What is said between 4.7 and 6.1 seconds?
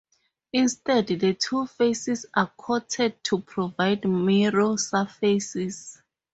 surfaces.